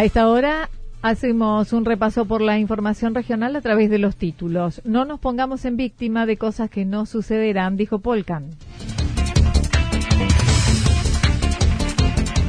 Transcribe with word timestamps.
A 0.00 0.04
esta 0.04 0.30
hora 0.30 0.70
hacemos 1.02 1.74
un 1.74 1.84
repaso 1.84 2.24
por 2.24 2.40
la 2.40 2.58
información 2.58 3.14
regional 3.14 3.54
a 3.54 3.60
través 3.60 3.90
de 3.90 3.98
los 3.98 4.16
títulos. 4.16 4.80
No 4.86 5.04
nos 5.04 5.20
pongamos 5.20 5.66
en 5.66 5.76
víctima 5.76 6.24
de 6.24 6.38
cosas 6.38 6.70
que 6.70 6.86
no 6.86 7.04
sucederán, 7.04 7.76
dijo 7.76 7.98
Polkan. 7.98 8.48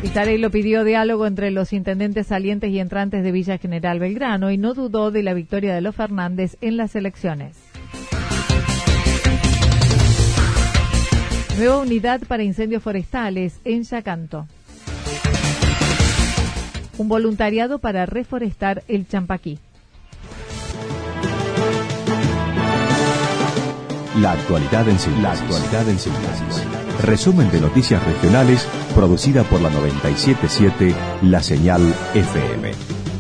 Pitarey 0.02 0.38
lo 0.38 0.50
pidió 0.50 0.86
diálogo 0.86 1.28
entre 1.28 1.52
los 1.52 1.74
intendentes 1.74 2.28
salientes 2.28 2.72
y 2.72 2.80
entrantes 2.80 3.22
de 3.22 3.34
Villa 3.34 3.58
General 3.58 4.00
Belgrano 4.00 4.50
y 4.50 4.58
no 4.58 4.74
dudó 4.74 5.12
de 5.12 5.22
la 5.22 5.34
victoria 5.34 5.76
de 5.76 5.82
los 5.82 5.94
Fernández 5.94 6.56
en 6.62 6.78
las 6.78 6.96
elecciones. 6.96 7.58
Nueva 11.58 11.80
unidad 11.80 12.22
para 12.30 12.44
incendios 12.44 12.82
forestales 12.82 13.60
en 13.66 13.84
Yacanto 13.84 14.48
un 17.02 17.10
voluntariado 17.10 17.80
para 17.80 18.06
reforestar 18.06 18.84
el 18.88 19.08
Champaquí. 19.08 19.58
La 24.20 24.34
actualidad 24.34 24.88
en 24.88 25.00
síntesis. 25.00 26.68
Resumen 27.04 27.50
de 27.50 27.60
noticias 27.60 28.04
regionales 28.06 28.68
producida 28.94 29.44
por 29.44 29.62
la 29.62 29.70
977 29.72 30.94
La 31.24 31.42
Señal 31.42 31.82
FM. 32.14 32.72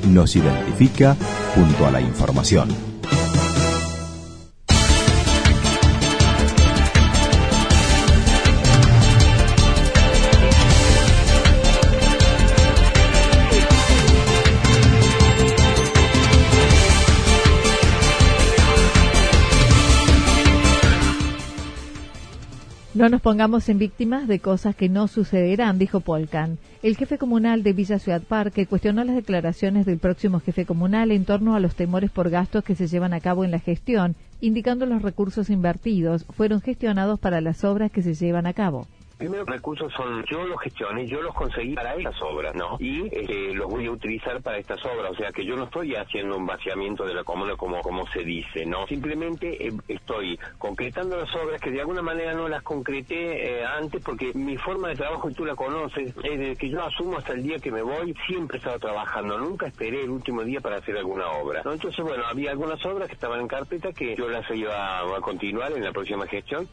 Nos 0.09 0.35
identifica 0.35 1.15
junto 1.55 1.87
a 1.87 1.91
la 1.91 2.01
información. 2.01 2.90
No 23.01 23.09
nos 23.09 23.21
pongamos 23.21 23.67
en 23.67 23.79
víctimas 23.79 24.27
de 24.27 24.37
cosas 24.37 24.75
que 24.75 24.87
no 24.87 25.07
sucederán, 25.07 25.79
dijo 25.79 26.01
Polkan. 26.01 26.59
El 26.83 26.95
jefe 26.95 27.17
comunal 27.17 27.63
de 27.63 27.73
Villa 27.73 27.97
Ciudad 27.97 28.21
Parque 28.21 28.67
cuestionó 28.67 29.03
las 29.03 29.15
declaraciones 29.15 29.87
del 29.87 29.97
próximo 29.97 30.39
jefe 30.39 30.67
comunal 30.67 31.09
en 31.09 31.25
torno 31.25 31.55
a 31.55 31.59
los 31.59 31.73
temores 31.73 32.11
por 32.11 32.29
gastos 32.29 32.63
que 32.63 32.75
se 32.75 32.85
llevan 32.85 33.13
a 33.13 33.19
cabo 33.19 33.43
en 33.43 33.49
la 33.49 33.57
gestión, 33.57 34.13
indicando 34.39 34.85
los 34.85 35.01
recursos 35.01 35.49
invertidos 35.49 36.27
fueron 36.29 36.61
gestionados 36.61 37.19
para 37.19 37.41
las 37.41 37.63
obras 37.63 37.91
que 37.91 38.03
se 38.03 38.13
llevan 38.13 38.45
a 38.45 38.53
cabo 38.53 38.85
primeros 39.21 39.47
recursos 39.47 39.93
son 39.93 40.25
yo 40.25 40.43
los 40.47 40.59
gestioné, 40.59 41.05
yo 41.05 41.21
los 41.21 41.35
conseguí 41.35 41.75
para 41.75 41.93
estas 41.93 42.19
obras, 42.23 42.55
¿no? 42.55 42.77
Y 42.79 43.05
este, 43.05 43.53
los 43.53 43.69
voy 43.69 43.85
a 43.85 43.91
utilizar 43.91 44.41
para 44.41 44.57
estas 44.57 44.83
obras, 44.83 45.11
o 45.11 45.15
sea 45.15 45.31
que 45.31 45.45
yo 45.45 45.55
no 45.55 45.65
estoy 45.65 45.95
haciendo 45.95 46.37
un 46.37 46.47
vaciamiento 46.47 47.05
de 47.05 47.13
la 47.13 47.23
comuna 47.23 47.55
como, 47.55 47.83
como 47.83 48.07
se 48.07 48.23
dice, 48.23 48.65
¿no? 48.65 48.87
Simplemente 48.87 49.67
eh, 49.67 49.71
estoy 49.87 50.39
concretando 50.57 51.17
las 51.17 51.29
obras 51.35 51.61
que 51.61 51.69
de 51.69 51.81
alguna 51.81 52.01
manera 52.01 52.33
no 52.33 52.49
las 52.49 52.63
concreté 52.63 53.59
eh, 53.59 53.63
antes 53.63 54.03
porque 54.03 54.33
mi 54.33 54.57
forma 54.57 54.87
de 54.87 54.95
trabajo, 54.95 55.29
y 55.29 55.35
tú 55.35 55.45
la 55.45 55.55
conoces, 55.55 56.15
es 56.23 56.39
de 56.39 56.55
que 56.55 56.69
yo 56.69 56.83
asumo 56.83 57.17
hasta 57.17 57.33
el 57.33 57.43
día 57.43 57.59
que 57.59 57.71
me 57.71 57.83
voy, 57.83 58.15
siempre 58.25 58.57
he 58.57 58.59
estado 58.59 58.79
trabajando, 58.79 59.37
nunca 59.37 59.67
esperé 59.67 60.01
el 60.01 60.09
último 60.09 60.43
día 60.43 60.61
para 60.61 60.77
hacer 60.77 60.97
alguna 60.97 61.29
obra. 61.29 61.61
Entonces, 61.63 62.03
bueno, 62.03 62.23
había 62.25 62.49
algunas 62.49 62.83
obras 62.87 63.07
que 63.07 63.13
estaban 63.13 63.39
en 63.39 63.47
carpeta 63.47 63.93
que 63.93 64.15
yo 64.15 64.27
las 64.29 64.49
iba 64.49 64.99
a 64.99 65.21
continuar 65.21 65.73
en 65.73 65.83
la 65.83 65.91
próxima 65.91 66.25
gestión 66.25 66.67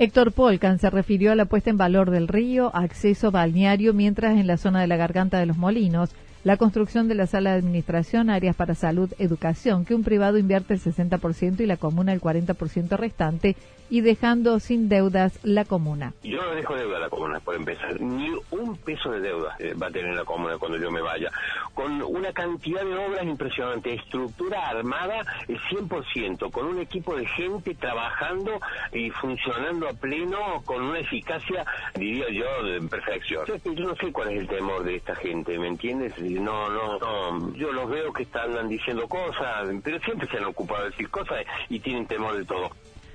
Héctor 0.00 0.30
Polcan 0.30 0.78
se 0.78 0.90
refirió 0.90 1.32
a 1.32 1.34
la 1.34 1.46
puesta 1.46 1.70
en 1.70 1.76
valor 1.76 2.12
del 2.12 2.28
río, 2.28 2.70
acceso 2.72 3.32
balneario, 3.32 3.92
mientras 3.92 4.38
en 4.38 4.46
la 4.46 4.56
zona 4.56 4.80
de 4.80 4.86
la 4.86 4.96
garganta 4.96 5.40
de 5.40 5.46
los 5.46 5.56
molinos, 5.56 6.10
la 6.48 6.56
construcción 6.56 7.08
de 7.08 7.14
la 7.14 7.26
sala 7.26 7.52
de 7.52 7.58
administración, 7.58 8.30
áreas 8.30 8.56
para 8.56 8.74
salud, 8.74 9.12
educación, 9.18 9.84
que 9.84 9.94
un 9.94 10.02
privado 10.02 10.38
invierte 10.38 10.72
el 10.72 10.80
60% 10.80 11.60
y 11.60 11.66
la 11.66 11.76
comuna 11.76 12.14
el 12.14 12.22
40% 12.22 12.96
restante, 12.96 13.54
y 13.90 14.00
dejando 14.00 14.60
sin 14.60 14.88
deudas 14.88 15.38
la 15.42 15.64
comuna. 15.64 16.12
Yo 16.22 16.42
no 16.42 16.54
dejo 16.54 16.74
deuda 16.74 16.98
a 16.98 17.00
la 17.00 17.08
comuna, 17.08 17.40
por 17.40 17.54
empezar. 17.54 18.00
Ni 18.00 18.30
un 18.50 18.76
peso 18.76 19.10
de 19.10 19.20
deuda 19.20 19.56
eh, 19.58 19.74
va 19.74 19.88
a 19.88 19.90
tener 19.90 20.14
la 20.14 20.24
comuna 20.24 20.58
cuando 20.58 20.78
yo 20.78 20.90
me 20.90 21.00
vaya. 21.00 21.30
Con 21.74 22.02
una 22.02 22.32
cantidad 22.32 22.84
de 22.84 22.94
obras 22.94 23.24
impresionante, 23.24 23.94
estructura 23.94 24.68
armada 24.68 25.20
el 25.48 25.58
100%, 25.58 26.50
con 26.50 26.66
un 26.66 26.80
equipo 26.80 27.16
de 27.16 27.26
gente 27.26 27.74
trabajando 27.74 28.58
y 28.92 29.10
funcionando 29.10 29.88
a 29.88 29.92
pleno 29.92 30.62
con 30.64 30.82
una 30.82 31.00
eficacia, 31.00 31.64
diría 31.94 32.26
yo, 32.30 32.64
de 32.64 32.80
perfección. 32.88 33.44
Yo 33.46 33.84
no 33.86 33.94
sé 33.96 34.12
cuál 34.12 34.30
es 34.32 34.40
el 34.40 34.48
temor 34.48 34.84
de 34.84 34.96
esta 34.96 35.14
gente, 35.14 35.58
¿me 35.58 35.68
entiendes? 35.68 36.14
No, 36.40 36.68
no, 36.70 36.98
no. 36.98 37.54
Yo 37.54 37.72
los 37.72 37.88
veo 37.88 38.12
que 38.12 38.22
están 38.22 38.68
diciendo 38.68 39.06
cosas, 39.08 39.68
pero 39.82 39.98
siempre 40.00 40.28
se 40.28 40.38
han 40.38 40.44
ocupado 40.44 40.84
de 40.84 40.90
decir 40.90 41.08
cosas 41.10 41.38
y 41.68 41.80
tienen 41.80 42.06
temor 42.06 42.36
de 42.36 42.44
todo. 42.44 42.70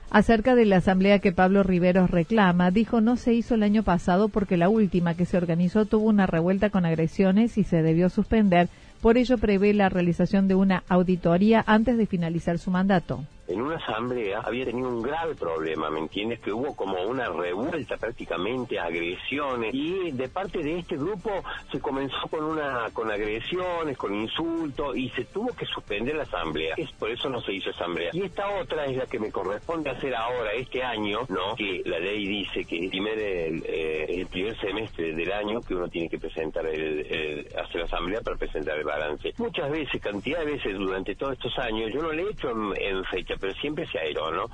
Acerca 0.09 0.53
de 0.53 0.65
la 0.65 0.77
asamblea 0.77 1.19
que 1.19 1.31
Pablo 1.31 1.63
Riveros 1.63 2.11
reclama, 2.11 2.69
dijo 2.69 3.01
no 3.01 3.15
se 3.15 3.33
hizo 3.33 3.55
el 3.55 3.63
año 3.63 3.81
pasado 3.81 4.29
porque 4.29 4.57
la 4.57 4.69
última 4.69 5.15
que 5.15 5.25
se 5.25 5.37
organizó 5.37 5.85
tuvo 5.85 6.07
una 6.07 6.27
revuelta 6.27 6.69
con 6.69 6.85
agresiones 6.85 7.57
y 7.57 7.63
se 7.63 7.81
debió 7.81 8.09
suspender. 8.09 8.69
Por 9.01 9.17
ello 9.17 9.37
prevé 9.37 9.73
la 9.73 9.89
realización 9.89 10.47
de 10.47 10.55
una 10.55 10.83
auditoría 10.87 11.63
antes 11.65 11.97
de 11.97 12.05
finalizar 12.05 12.59
su 12.59 12.69
mandato 12.69 13.23
en 13.47 13.61
una 13.61 13.75
asamblea 13.75 14.41
había 14.41 14.65
tenido 14.65 14.89
un 14.89 15.01
grave 15.01 15.35
problema, 15.35 15.89
¿me 15.89 15.99
entiendes? 15.99 16.39
Que 16.39 16.51
hubo 16.51 16.75
como 16.75 17.01
una 17.03 17.29
revuelta 17.29 17.97
prácticamente, 17.97 18.79
agresiones, 18.79 19.73
y 19.73 20.11
de 20.11 20.29
parte 20.29 20.59
de 20.59 20.79
este 20.79 20.95
grupo 20.95 21.31
se 21.71 21.79
comenzó 21.79 22.27
con 22.29 22.43
una 22.43 22.89
con 22.93 23.11
agresiones, 23.11 23.97
con 23.97 24.13
insultos, 24.13 24.95
y 24.95 25.09
se 25.09 25.25
tuvo 25.25 25.53
que 25.53 25.65
suspender 25.65 26.15
la 26.15 26.23
asamblea. 26.23 26.75
Es 26.77 26.91
por 26.93 27.09
eso 27.09 27.29
no 27.29 27.41
se 27.41 27.53
hizo 27.53 27.69
asamblea. 27.71 28.11
Y 28.13 28.21
esta 28.21 28.47
otra 28.59 28.85
es 28.85 28.97
la 28.97 29.05
que 29.05 29.19
me 29.19 29.31
corresponde 29.31 29.89
hacer 29.89 30.15
ahora, 30.15 30.53
este 30.53 30.83
año, 30.83 31.19
¿no? 31.29 31.55
Que 31.55 31.81
la 31.85 31.99
ley 31.99 32.25
dice 32.25 32.63
que 32.65 32.79
el 32.79 32.89
primer, 32.89 33.17
eh, 33.19 34.05
el 34.09 34.27
primer 34.27 34.59
semestre 34.59 35.13
del 35.13 35.31
año 35.31 35.61
que 35.61 35.75
uno 35.75 35.87
tiene 35.87 36.09
que 36.09 36.17
presentar 36.17 36.65
el, 36.65 37.47
hacer 37.61 37.81
la 37.81 37.85
asamblea 37.85 38.21
para 38.21 38.37
presentar 38.37 38.77
el 38.77 38.85
balance. 38.85 39.33
Muchas 39.37 39.69
veces, 39.69 40.01
cantidad 40.01 40.39
de 40.39 40.45
veces 40.45 40.77
durante 40.77 41.15
todos 41.15 41.33
estos 41.33 41.57
años, 41.59 41.91
yo 41.93 42.01
no 42.01 42.11
le 42.11 42.23
he 42.23 42.29
hecho 42.29 42.49
en 42.75 43.03
fecha 43.05 43.32
pero 43.39 43.53
siempre 43.53 43.85
se 43.87 43.99
airó, 43.99 44.31
¿no? 44.31 44.49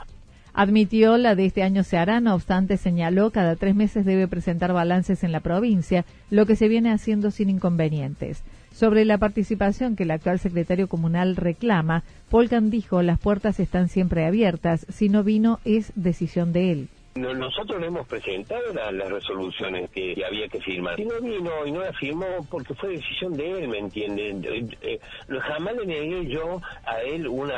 Admitió 0.53 1.17
la 1.17 1.35
de 1.35 1.45
este 1.45 1.63
año 1.63 1.83
se 1.83 1.97
hará, 1.97 2.19
no 2.19 2.33
obstante 2.33 2.77
señaló 2.77 3.29
cada 3.31 3.55
tres 3.55 3.75
meses 3.75 4.05
debe 4.05 4.27
presentar 4.27 4.73
balances 4.73 5.23
en 5.23 5.31
la 5.31 5.39
provincia, 5.39 6.05
lo 6.31 6.45
que 6.45 6.55
se 6.55 6.67
viene 6.67 6.91
haciendo 6.91 7.31
sin 7.31 7.49
inconvenientes. 7.49 8.43
Sobre 8.73 9.05
la 9.05 9.17
participación 9.17 9.95
que 9.95 10.03
el 10.03 10.11
actual 10.11 10.39
secretario 10.39 10.87
comunal 10.87 11.35
reclama, 11.35 12.03
Polkan 12.29 12.69
dijo 12.69 13.01
las 13.03 13.19
puertas 13.19 13.59
están 13.59 13.89
siempre 13.89 14.25
abiertas, 14.25 14.85
si 14.89 15.09
no 15.09 15.23
vino 15.23 15.59
es 15.65 15.91
decisión 15.95 16.51
de 16.51 16.71
él 16.71 16.89
nosotros 17.19 17.79
le 17.79 17.87
hemos 17.87 18.07
presentado 18.07 18.73
las 18.73 19.09
resoluciones 19.09 19.89
que, 19.91 20.15
había 20.25 20.47
que 20.47 20.59
firmar. 20.61 20.99
Y 20.99 21.05
no 21.05 21.19
vino 21.21 21.51
y 21.65 21.71
no 21.71 21.81
la 21.81 21.93
firmó 21.93 22.25
porque 22.49 22.73
fue 22.75 22.89
decisión 22.89 23.33
de 23.33 23.59
él, 23.59 23.67
¿me 23.67 23.79
entiende? 23.79 24.35
Eh, 24.81 24.99
jamás 25.41 25.75
le 25.75 25.85
negué 25.85 26.27
yo 26.27 26.61
a 26.85 27.01
él 27.01 27.27
una 27.27 27.55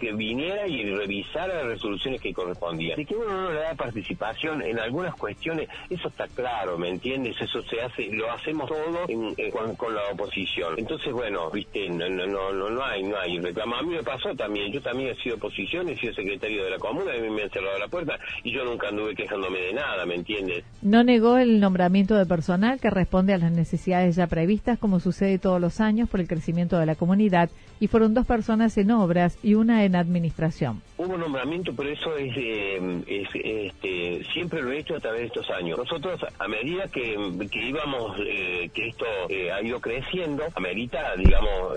que 0.00 0.12
viniera 0.12 0.66
y 0.66 0.94
revisara 0.94 1.54
las 1.54 1.66
resoluciones 1.66 2.20
que 2.20 2.32
correspondían. 2.32 2.96
De 2.96 3.04
que 3.04 3.14
uno 3.14 3.28
no 3.28 3.52
le 3.52 3.60
da 3.60 3.74
participación 3.74 4.62
en 4.62 4.78
algunas 4.78 5.14
cuestiones, 5.14 5.68
eso 5.90 6.08
está 6.08 6.26
claro, 6.28 6.78
¿me 6.78 6.88
entiendes? 6.88 7.36
Eso 7.40 7.62
se 7.62 7.80
hace, 7.80 8.08
lo 8.12 8.30
hacemos 8.30 8.68
todo 8.68 9.06
con, 9.76 9.94
la 9.94 10.08
oposición. 10.12 10.74
Entonces, 10.78 11.12
bueno, 11.12 11.50
viste, 11.50 11.88
no, 11.88 12.08
no, 12.08 12.26
no, 12.26 12.70
no 12.70 12.84
hay, 12.84 13.02
no 13.02 13.18
hay 13.18 13.38
reclamo. 13.38 13.76
A 13.76 13.82
mí 13.82 13.94
me 13.94 14.02
pasó 14.02 14.34
también, 14.34 14.72
yo 14.72 14.80
también 14.80 15.10
he 15.10 15.22
sido 15.22 15.36
oposición, 15.36 15.88
he 15.88 15.96
sido 15.96 16.14
secretario 16.14 16.64
de 16.64 16.70
la 16.70 16.78
comuna, 16.78 17.12
a 17.12 17.18
mí 17.18 17.30
me 17.30 17.42
han 17.42 17.50
cerrado 17.50 17.78
la 17.78 17.88
puerta 17.88 18.18
y 18.44 18.52
yo 18.52 18.64
nunca 18.64 18.88
anduve 18.88 19.14
quejándome 19.14 19.58
de 19.58 19.72
nada, 19.72 20.04
¿me 20.06 20.14
entiendes? 20.14 20.64
No 20.82 21.04
negó 21.04 21.38
el 21.38 21.60
nombramiento 21.60 22.16
de 22.16 22.26
personal 22.26 22.80
que 22.80 22.90
responde 22.90 23.34
a 23.34 23.38
las 23.38 23.52
necesidades 23.52 24.16
ya 24.16 24.26
previstas, 24.26 24.78
como 24.78 25.00
sucede 25.00 25.38
todos 25.38 25.60
los 25.60 25.80
años 25.80 26.08
por 26.08 26.20
el 26.20 26.28
crecimiento 26.28 26.78
de 26.78 26.86
la 26.86 26.94
comunidad, 26.94 27.50
y 27.80 27.88
fueron 27.88 28.14
dos 28.14 28.26
personas 28.26 28.76
en 28.78 28.90
obras 28.92 29.38
y 29.42 29.54
una 29.54 29.84
en 29.84 29.96
administración. 29.96 30.82
Hubo 30.96 31.16
nombramiento, 31.16 31.72
pero 31.74 31.90
eso 31.90 32.16
es, 32.16 32.32
eh, 32.36 33.02
este, 33.08 34.24
siempre 34.32 34.62
lo 34.62 34.70
he 34.70 34.78
hecho 34.78 34.94
a 34.94 35.00
través 35.00 35.22
de 35.22 35.26
estos 35.26 35.50
años. 35.50 35.78
Nosotros, 35.78 36.20
a 36.38 36.48
medida 36.48 36.86
que, 36.86 37.16
íbamos, 37.54 38.16
eh, 38.24 38.70
que 38.72 38.88
esto 38.88 39.04
eh, 39.28 39.50
ha 39.50 39.60
ido 39.62 39.80
creciendo, 39.80 40.44
amerita, 40.54 41.16
digamos, 41.16 41.76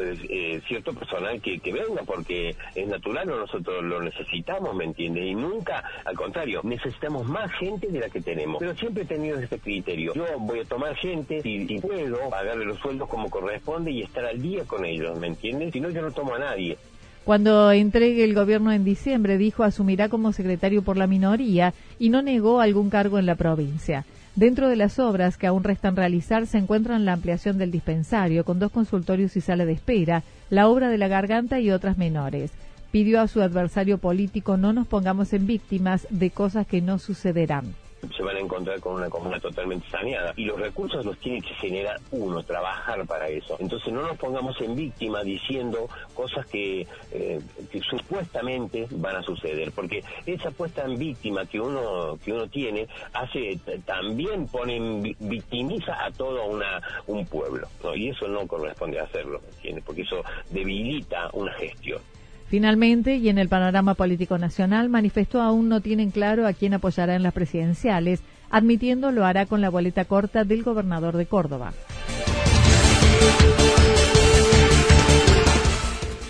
cierto 0.68 0.94
personal 0.94 1.42
que, 1.42 1.60
que 1.60 1.74
venga, 1.74 2.04
porque 2.06 2.56
es 2.76 2.88
natural, 2.88 3.28
nosotros 3.28 3.84
lo 3.84 4.02
necesitamos, 4.02 4.76
¿me 4.76 4.86
entiendes? 4.86 5.26
Y 5.26 5.34
nunca, 5.34 5.84
al 6.06 6.16
contrario, 6.16 6.55
necesitamos 6.64 7.28
más 7.28 7.52
gente 7.54 7.88
de 7.88 8.00
la 8.00 8.10
que 8.10 8.22
tenemos. 8.22 8.58
Pero 8.60 8.76
siempre 8.76 9.04
he 9.04 9.06
tenido 9.06 9.40
ese 9.40 9.60
criterio. 9.60 10.14
Yo 10.14 10.26
voy 10.40 10.60
a 10.60 10.66
tomar 10.66 10.96
gente, 10.96 11.42
si, 11.42 11.68
si 11.68 11.80
puedo, 11.80 12.18
pagarle 12.30 12.66
los 12.66 12.80
sueldos 12.80 13.10
como 13.10 13.30
corresponde 13.30 13.92
y 13.92 14.02
estar 14.04 14.26
al 14.26 14.42
día 14.42 14.64
con 14.66 14.86
ellos, 14.86 15.18
¿me 15.20 15.28
entiendes? 15.28 15.74
Si 15.74 15.80
no, 15.80 15.90
yo 15.90 16.02
no 16.02 16.12
tomo 16.12 16.36
a 16.36 16.40
nadie. 16.40 16.78
Cuando 17.26 17.72
entregue 17.72 18.24
el 18.24 18.36
gobierno 18.36 18.72
en 18.72 18.84
diciembre, 18.84 19.40
dijo 19.40 19.64
asumirá 19.64 20.10
como 20.10 20.32
secretario 20.32 20.84
por 20.84 20.96
la 20.96 21.08
minoría 21.08 21.74
y 21.98 22.10
no 22.10 22.22
negó 22.22 22.62
algún 22.62 22.92
cargo 22.92 23.18
en 23.18 23.26
la 23.26 23.34
provincia. 23.34 24.06
Dentro 24.36 24.70
de 24.70 24.76
las 24.76 25.00
obras 25.00 25.38
que 25.38 25.48
aún 25.48 25.64
restan 25.64 25.96
realizar 25.96 26.46
se 26.46 26.60
encuentran 26.60 27.04
la 27.04 27.14
ampliación 27.14 27.58
del 27.58 27.72
dispensario 27.72 28.44
con 28.44 28.60
dos 28.60 28.72
consultorios 28.72 29.36
y 29.38 29.42
sala 29.42 29.66
de 29.66 29.72
espera, 29.72 30.24
la 30.52 30.68
obra 30.68 30.90
de 30.90 31.00
la 31.00 31.08
garganta 31.08 31.60
y 31.60 31.72
otras 31.72 31.98
menores. 31.98 32.52
Pidió 32.96 33.20
a 33.20 33.28
su 33.28 33.42
adversario 33.42 33.98
político 33.98 34.56
no 34.56 34.72
nos 34.72 34.88
pongamos 34.88 35.34
en 35.34 35.46
víctimas 35.46 36.08
de 36.12 36.32
cosas 36.32 36.66
que 36.66 36.80
no 36.80 36.98
sucederán 36.98 37.76
se 38.16 38.22
van 38.24 38.38
a 38.38 38.40
encontrar 38.40 38.80
con 38.80 38.94
una 38.94 39.10
comuna 39.10 39.40
totalmente 39.40 39.90
saneada. 39.90 40.32
Y 40.38 40.46
los 40.46 40.60
recursos 40.60 41.04
los 41.04 41.18
tiene 41.18 41.42
que 41.42 41.56
generar 41.56 42.00
uno, 42.12 42.44
trabajar 42.44 43.04
para 43.08 43.28
eso. 43.28 43.58
Entonces 43.60 43.92
no 43.92 44.04
nos 44.04 44.16
pongamos 44.18 44.56
en 44.62 44.76
víctima 44.76 45.24
diciendo 45.24 45.90
cosas 46.14 46.46
que, 46.46 46.88
eh, 47.12 47.42
que 47.72 47.80
supuestamente 47.82 48.88
van 48.92 49.16
a 49.16 49.24
suceder, 49.24 49.72
porque 49.72 50.04
esa 50.28 50.52
puesta 50.52 50.86
en 50.86 51.00
víctima 51.00 51.48
que 51.48 51.60
uno, 51.60 52.18
que 52.24 52.32
uno 52.32 52.48
tiene 52.48 52.88
hace 53.12 53.60
también 53.86 54.48
pone, 54.48 55.16
victimiza 55.20 56.06
a 56.06 56.12
todo 56.12 56.46
una, 56.46 56.80
un 57.08 57.26
pueblo. 57.26 57.68
Y 57.96 58.10
eso 58.10 58.28
no 58.28 58.46
corresponde 58.46 59.00
hacerlo, 59.00 59.42
¿entiendes? 59.56 59.84
Porque 59.84 60.04
eso 60.04 60.24
debilita 60.52 61.32
una 61.34 61.52
gestión. 61.54 62.00
Finalmente, 62.48 63.18
y 63.18 63.30
en 63.30 63.38
el 63.38 63.50
panorama 63.50 63.96
político 63.96 64.38
nacional, 64.38 64.90
manifestó 64.90 65.42
aún 65.42 65.68
no 65.68 65.82
tienen 65.82 66.12
claro 66.12 66.46
a 66.46 66.54
quién 66.54 66.74
apoyará 66.74 67.16
en 67.16 67.24
las 67.24 67.34
presidenciales, 67.34 68.22
admitiendo 68.50 69.12
lo 69.12 69.26
hará 69.26 69.46
con 69.46 69.62
la 69.62 69.70
boleta 69.70 70.06
corta 70.06 70.44
del 70.44 70.64
gobernador 70.64 71.18
de 71.18 71.26
Córdoba. 71.26 71.74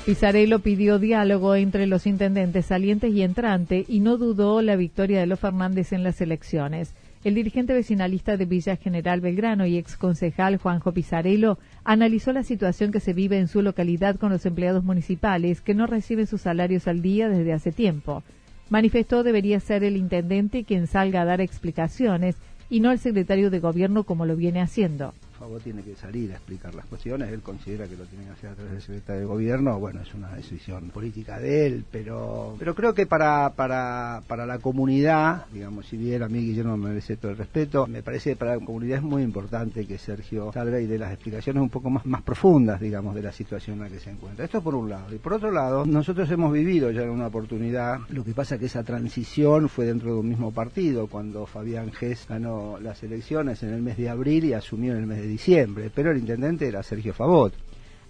Pizarello 0.06 0.59
pidió 0.59 1.00
diálogo 1.00 1.56
entre 1.56 1.88
los 1.88 2.06
intendentes 2.06 2.68
salientes 2.68 3.11
y 3.11 3.23
entrante 3.23 3.85
y 3.88 4.01
no 4.01 4.18
dudó 4.18 4.61
la 4.61 4.75
victoria 4.75 5.19
de 5.19 5.25
los 5.25 5.39
Fernández 5.39 5.94
en 5.94 6.03
las 6.03 6.21
elecciones. 6.21 6.94
El 7.25 7.33
dirigente 7.33 7.74
vecinalista 7.74 8.38
de 8.38 8.45
Villa 8.45 8.75
General 8.75 9.19
Belgrano 9.19 9.66
y 9.66 9.80
ex 9.80 9.98
concejal 9.98 10.57
Juanjo 10.57 10.92
Pizarello 10.92 11.57
analizó 11.83 12.31
la 12.33 12.44
situación 12.44 12.92
que 12.92 13.00
se 13.00 13.13
vive 13.13 13.39
en 13.39 13.48
su 13.48 13.63
localidad 13.63 14.18
con 14.18 14.30
los 14.30 14.45
empleados 14.45 14.83
municipales 14.83 15.60
que 15.60 15.74
no 15.74 15.88
reciben 15.88 16.27
sus 16.27 16.42
salarios 16.42 16.88
al 16.88 17.01
día 17.01 17.27
desde 17.27 17.54
hace 17.54 17.72
tiempo. 17.72 18.22
Manifestó 18.69 19.24
debería 19.24 19.60
ser 19.60 19.83
el 19.83 19.98
intendente 19.98 20.66
quien 20.66 20.86
salga 20.86 21.24
a 21.24 21.25
dar 21.25 21.42
explicaciones 21.42 22.36
y 22.69 22.80
no 22.80 22.92
el 22.92 23.00
secretario 23.00 23.50
de 23.50 23.60
gobierno 23.60 24.04
como 24.04 24.28
lo 24.28 24.36
viene 24.36 24.62
haciendo. 24.62 25.16
Tiene 25.63 25.83
que 25.83 25.95
salir 25.95 26.31
a 26.31 26.36
explicar 26.36 26.75
las 26.75 26.86
cuestiones, 26.86 27.31
él 27.31 27.42
considera 27.42 27.88
que 27.88 27.95
lo 27.95 28.06
tiene 28.06 28.25
que 28.25 28.31
hacer 28.31 28.50
a 28.51 28.56
través 28.56 28.74
del 28.74 28.81
secretario 28.81 29.21
de 29.21 29.27
gobierno, 29.27 29.80
bueno, 29.80 30.01
es 30.01 30.13
una 30.13 30.33
decisión 30.36 30.89
política 30.89 31.39
de 31.39 31.65
él, 31.65 31.86
pero 31.92 32.56
pero 32.59 32.75
creo 32.75 32.94
que 32.94 33.06
para, 33.06 33.51
para, 33.51 34.21
para 34.27 34.45
la 34.45 34.59
comunidad, 34.59 35.45
digamos, 35.51 35.86
si 35.88 35.97
bien 35.97 36.24
a 36.24 36.27
mí 36.27 36.39
Guillermo 36.39 36.77
me 36.77 36.89
merece 36.89 37.18
todo 37.18 37.31
el 37.31 37.38
respeto, 37.38 37.88
me 37.88 38.03
parece 38.03 38.31
que 38.31 38.36
para 38.36 38.56
la 38.56 38.65
comunidad 38.65 38.97
es 38.97 39.03
muy 39.03 39.24
importante 39.24 39.86
que 39.86 39.97
Sergio 39.97 40.51
salga 40.53 40.80
y 40.80 40.88
dé 40.88 40.97
las 40.97 41.13
explicaciones 41.13 41.62
un 41.62 41.69
poco 41.69 41.89
más, 41.89 42.06
más 42.06 42.21
profundas, 42.21 42.80
digamos, 42.80 43.15
de 43.15 43.21
la 43.21 43.31
situación 43.31 43.77
en 43.77 43.83
la 43.83 43.89
que 43.89 44.00
se 44.00 44.12
encuentra. 44.12 44.45
Esto 44.45 44.62
por 44.62 44.75
un 44.75 44.89
lado. 44.89 45.13
Y 45.13 45.18
por 45.18 45.33
otro 45.33 45.51
lado, 45.51 45.86
nosotros 45.86 46.30
hemos 46.31 46.51
vivido 46.51 46.92
ya 46.92 47.03
en 47.03 47.09
una 47.09 47.27
oportunidad, 47.27 48.00
lo 48.09 48.24
que 48.24 48.33
pasa 48.33 48.57
que 48.57 48.65
esa 48.65 48.83
transición 48.83 49.69
fue 49.69 49.86
dentro 49.86 50.13
de 50.13 50.19
un 50.19 50.30
mismo 50.30 50.51
partido, 50.51 51.07
cuando 51.07 51.45
Fabián 51.45 51.92
Gess 51.92 52.27
ganó 52.27 52.80
las 52.80 53.03
elecciones 53.03 53.63
en 53.63 53.74
el 53.74 53.81
mes 53.81 53.97
de 53.97 54.09
abril 54.09 54.45
y 54.45 54.53
asumió 54.53 54.94
en 54.94 55.00
el 55.00 55.07
mes 55.07 55.19
de 55.19 55.27
diciembre, 55.35 55.91
pero 55.93 56.11
el 56.11 56.17
intendente 56.17 56.67
era 56.67 56.81
Sergio 56.81 57.13
Favot. 57.13 57.53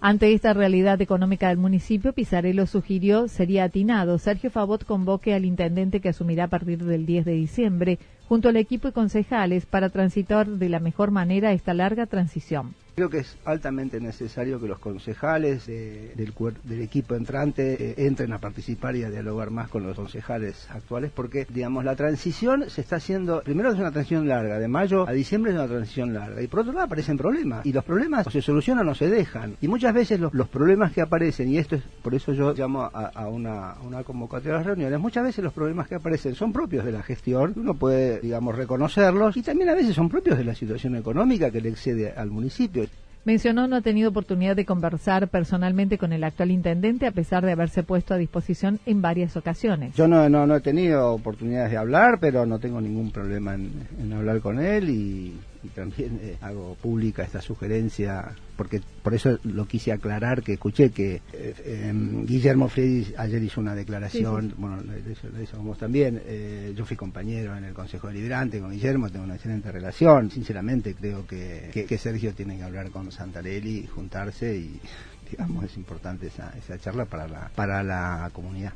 Ante 0.00 0.32
esta 0.32 0.52
realidad 0.52 1.00
económica 1.00 1.48
del 1.48 1.58
municipio, 1.58 2.12
Pizarello 2.12 2.66
sugirió 2.66 3.26
sería 3.26 3.64
atinado 3.64 4.18
Sergio 4.18 4.50
Favot 4.50 4.84
convoque 4.84 5.34
al 5.34 5.44
intendente 5.44 6.00
que 6.00 6.10
asumirá 6.10 6.44
a 6.44 6.48
partir 6.48 6.84
del 6.84 7.04
10 7.04 7.24
de 7.24 7.32
diciembre 7.32 7.98
junto 8.28 8.48
al 8.48 8.56
equipo 8.56 8.88
y 8.88 8.92
concejales 8.92 9.66
para 9.66 9.88
transitar 9.88 10.46
de 10.46 10.68
la 10.68 10.78
mejor 10.80 11.10
manera 11.10 11.52
esta 11.52 11.74
larga 11.74 12.06
transición. 12.06 12.74
Creo 12.96 13.10
que 13.10 13.18
es 13.18 13.36
altamente 13.44 14.00
necesario 14.00 14.58
que 14.58 14.66
los 14.66 14.78
concejales 14.78 15.66
del, 15.66 16.80
equipo 16.80 17.14
entrante 17.14 17.90
eh, 17.90 17.94
entren 18.06 18.32
a 18.32 18.38
participar 18.38 18.96
y 18.96 19.04
a 19.04 19.10
dialogar 19.10 19.50
más 19.50 19.68
con 19.68 19.86
los 19.86 19.94
concejales 19.94 20.66
actuales, 20.70 21.12
porque, 21.14 21.46
digamos, 21.50 21.84
la 21.84 21.94
transición 21.94 22.70
se 22.70 22.80
está 22.80 22.96
haciendo, 22.96 23.42
primero 23.42 23.70
es 23.70 23.78
una 23.78 23.90
transición 23.92 24.26
larga, 24.26 24.58
de 24.58 24.66
mayo 24.68 25.06
a 25.06 25.12
diciembre 25.12 25.52
es 25.52 25.58
una 25.58 25.68
transición 25.68 26.14
larga, 26.14 26.40
y 26.40 26.46
por 26.46 26.60
otro 26.60 26.72
lado 26.72 26.86
aparecen 26.86 27.18
problemas, 27.18 27.66
y 27.66 27.72
los 27.74 27.84
problemas 27.84 28.28
se 28.32 28.40
solucionan 28.40 28.88
o 28.88 28.94
se 28.94 29.10
dejan, 29.10 29.58
y 29.60 29.68
muchas 29.68 29.92
veces 29.92 30.18
los, 30.18 30.32
problemas 30.48 30.92
que 30.92 31.02
aparecen, 31.02 31.50
y 31.50 31.58
esto 31.58 31.76
es, 31.76 31.82
por 32.02 32.14
eso 32.14 32.32
yo 32.32 32.54
llamo 32.54 32.90
a, 32.90 33.28
una, 33.28 33.74
una 33.84 34.04
convocatoria 34.04 34.52
de 34.52 34.58
las 34.60 34.66
reuniones, 34.68 34.98
muchas 34.98 35.22
veces 35.22 35.44
los 35.44 35.52
problemas 35.52 35.86
que 35.86 35.96
aparecen 35.96 36.34
son 36.34 36.50
propios 36.50 36.86
de 36.86 36.92
la 36.92 37.02
gestión, 37.02 37.52
uno 37.56 37.74
puede, 37.74 38.20
digamos, 38.20 38.56
reconocerlos, 38.56 39.36
y 39.36 39.42
también 39.42 39.68
a 39.68 39.74
veces 39.74 39.94
son 39.94 40.08
propios 40.08 40.38
de 40.38 40.44
la 40.44 40.54
situación 40.54 40.96
económica 40.96 41.50
que 41.50 41.60
le 41.60 41.68
excede 41.68 42.14
al 42.16 42.30
municipio. 42.30 42.85
Mencionó 43.26 43.66
no 43.66 43.74
ha 43.74 43.80
tenido 43.80 44.10
oportunidad 44.10 44.54
de 44.54 44.64
conversar 44.64 45.26
personalmente 45.26 45.98
con 45.98 46.12
el 46.12 46.22
actual 46.22 46.52
intendente 46.52 47.08
a 47.08 47.10
pesar 47.10 47.44
de 47.44 47.50
haberse 47.50 47.82
puesto 47.82 48.14
a 48.14 48.18
disposición 48.18 48.78
en 48.86 49.02
varias 49.02 49.36
ocasiones. 49.36 49.96
Yo 49.96 50.06
no, 50.06 50.28
no, 50.28 50.54
he 50.54 50.60
tenido 50.60 51.12
oportunidades 51.12 51.72
de 51.72 51.76
hablar, 51.76 52.18
pero 52.20 52.46
no 52.46 52.60
tengo 52.60 52.80
ningún 52.80 53.10
problema 53.10 53.54
en 53.54 54.12
hablar 54.12 54.40
con 54.40 54.60
él 54.60 54.90
y, 54.90 55.34
y 55.66 55.68
también 55.70 56.18
eh, 56.22 56.36
hago 56.40 56.76
pública 56.76 57.22
esta 57.22 57.40
sugerencia 57.40 58.34
porque 58.56 58.80
por 59.02 59.14
eso 59.14 59.38
lo 59.44 59.66
quise 59.66 59.92
aclarar 59.92 60.42
que 60.42 60.54
escuché 60.54 60.90
que 60.90 61.20
eh, 61.32 61.54
em, 61.64 62.24
Guillermo 62.24 62.68
Freddy 62.68 63.14
ayer 63.16 63.42
hizo 63.42 63.60
una 63.60 63.74
declaración 63.74 64.54
bueno 64.56 64.82
lo 64.82 65.42
hizo 65.42 65.58
vos 65.62 65.78
también 65.78 66.22
eh, 66.24 66.72
yo 66.76 66.84
fui 66.84 66.96
compañero 66.96 67.56
en 67.56 67.64
el 67.64 67.74
Consejo 67.74 68.08
Deliberante 68.08 68.60
con 68.60 68.70
Guillermo 68.70 69.10
tengo 69.10 69.24
una 69.24 69.34
excelente 69.34 69.70
relación 69.72 70.30
sinceramente 70.30 70.94
creo 70.94 71.26
que, 71.26 71.70
que, 71.88 71.98
Sergio 71.98 72.32
tiene 72.34 72.56
que 72.56 72.62
hablar 72.62 72.90
con 72.90 73.10
Santarelli 73.10 73.86
juntarse 73.86 74.56
y 74.56 74.80
digamos 75.30 75.64
es 75.64 75.76
importante 75.76 76.28
esa, 76.28 76.52
esa 76.56 76.78
charla 76.78 77.04
para 77.04 77.26
la 77.26 77.50
para 77.54 77.82
la 77.82 78.30
comunidad 78.32 78.72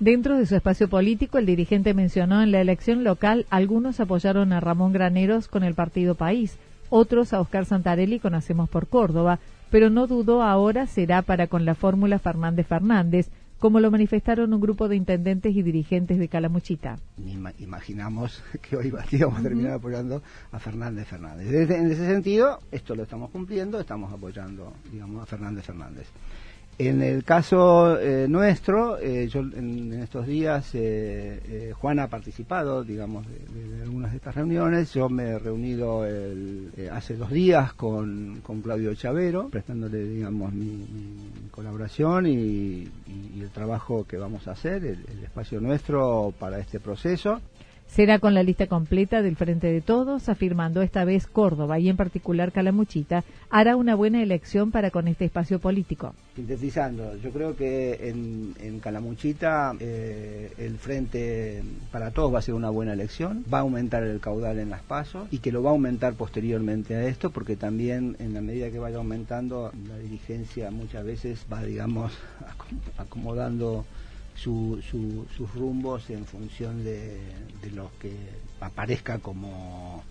Dentro 0.00 0.36
de 0.36 0.44
su 0.44 0.56
espacio 0.56 0.88
político, 0.88 1.38
el 1.38 1.46
dirigente 1.46 1.94
mencionó 1.94 2.42
en 2.42 2.50
la 2.50 2.60
elección 2.60 3.04
local 3.04 3.46
algunos 3.48 4.00
apoyaron 4.00 4.52
a 4.52 4.58
Ramón 4.58 4.92
Graneros 4.92 5.46
con 5.46 5.62
el 5.62 5.74
partido 5.74 6.16
País, 6.16 6.58
otros 6.90 7.32
a 7.32 7.40
Oscar 7.40 7.64
Santarelli 7.64 8.18
con 8.18 8.34
Hacemos 8.34 8.68
por 8.68 8.88
Córdoba, 8.88 9.38
pero 9.70 9.90
no 9.90 10.08
dudó 10.08 10.42
ahora 10.42 10.88
será 10.88 11.22
para 11.22 11.46
con 11.46 11.64
la 11.64 11.76
fórmula 11.76 12.18
Fernández 12.18 12.66
Fernández, 12.66 13.30
como 13.60 13.78
lo 13.78 13.92
manifestaron 13.92 14.52
un 14.52 14.60
grupo 14.60 14.88
de 14.88 14.96
intendentes 14.96 15.54
y 15.54 15.62
dirigentes 15.62 16.18
de 16.18 16.28
Calamuchita. 16.28 16.98
Imaginamos 17.58 18.42
que 18.62 18.76
hoy 18.76 18.92
íbamos 19.12 19.38
a 19.38 19.42
terminar 19.42 19.72
apoyando 19.74 20.22
a 20.50 20.58
Fernández 20.58 21.06
Fernández. 21.06 21.70
en 21.70 21.90
ese 21.90 22.06
sentido, 22.06 22.58
esto 22.72 22.96
lo 22.96 23.04
estamos 23.04 23.30
cumpliendo, 23.30 23.78
estamos 23.78 24.12
apoyando, 24.12 24.72
digamos, 24.90 25.22
a 25.22 25.26
Fernández 25.26 25.64
Fernández. 25.64 26.08
En 26.76 27.02
el 27.02 27.22
caso 27.22 28.00
eh, 28.00 28.26
nuestro, 28.28 28.98
eh, 28.98 29.28
yo 29.28 29.40
en, 29.40 29.92
estos 30.02 30.26
días, 30.26 30.70
eh, 30.74 31.72
Juan 31.76 32.00
ha 32.00 32.08
participado, 32.08 32.82
digamos, 32.82 33.24
de, 33.28 33.82
algunas 33.82 34.10
de 34.10 34.16
estas 34.16 34.34
reuniones. 34.34 34.92
Yo 34.92 35.08
me 35.08 35.24
he 35.24 35.38
reunido 35.38 36.04
hace 36.90 37.16
dos 37.16 37.30
días 37.30 37.74
con, 37.74 38.42
Claudio 38.62 38.94
Chavero, 38.94 39.48
prestándole, 39.50 40.04
digamos, 40.04 40.52
mi, 40.52 40.84
colaboración 41.52 42.26
y, 42.26 42.88
el 43.40 43.50
trabajo 43.50 44.04
que 44.04 44.16
vamos 44.16 44.48
a 44.48 44.52
hacer, 44.52 44.84
el 44.84 45.22
espacio 45.22 45.60
nuestro 45.60 46.32
para 46.38 46.58
este 46.58 46.80
proceso. 46.80 47.40
Será 47.86 48.18
con 48.18 48.34
la 48.34 48.42
lista 48.42 48.66
completa 48.66 49.22
del 49.22 49.36
Frente 49.36 49.68
de 49.68 49.80
Todos, 49.80 50.28
afirmando 50.28 50.82
esta 50.82 51.04
vez 51.04 51.28
Córdoba 51.28 51.78
y 51.78 51.88
en 51.88 51.96
particular 51.96 52.50
Calamuchita 52.50 53.22
hará 53.50 53.76
una 53.76 53.94
buena 53.94 54.20
elección 54.20 54.72
para 54.72 54.90
con 54.90 55.06
este 55.06 55.26
espacio 55.26 55.60
político. 55.60 56.12
Sintetizando, 56.34 57.16
yo 57.18 57.30
creo 57.30 57.54
que 57.54 58.08
en, 58.08 58.80
Calamuchita 58.80 59.76
eh, 59.78 60.52
el 60.58 60.76
Frente 60.78 61.62
para 61.92 62.10
Todos 62.10 62.34
va 62.34 62.40
a 62.40 62.42
ser 62.42 62.54
una 62.54 62.70
buena 62.70 62.94
elección, 62.94 63.44
va 63.52 63.58
a 63.58 63.60
aumentar 63.60 64.02
el 64.02 64.18
caudal 64.18 64.58
en 64.58 64.70
las 64.70 64.82
pasos 64.82 65.28
y 65.30 65.38
que 65.38 65.52
lo 65.52 65.62
va 65.62 65.70
a 65.70 65.74
aumentar 65.74 66.14
posteriormente 66.14 66.96
a 66.96 67.06
esto 67.06 67.30
porque 67.30 67.54
también 67.54 68.16
en 68.18 68.34
la 68.34 68.40
medida 68.40 68.70
que 68.70 68.80
vaya 68.80 68.96
aumentando 68.96 69.70
la 69.88 69.98
dirigencia 69.98 70.72
muchas 70.72 71.04
veces 71.04 71.46
va, 71.50 71.62
digamos, 71.62 72.12
acomodando 72.98 73.84
sus 74.34 75.54
rumbos 75.54 76.10
en 76.10 76.26
función 76.26 76.84
de, 76.84 77.20
de 77.62 77.70
lo 77.70 77.90
que 77.98 78.14
aparezca 78.60 79.18
como 79.18 80.02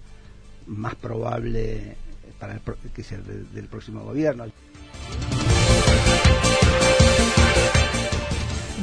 más 0.67 0.95
probable 0.95 1.95
para 2.39 2.53
el, 2.53 2.61
que 2.93 3.03
sea 3.03 3.19
del 3.19 3.65
próximo 3.67 4.03
gobierno. 4.03 4.45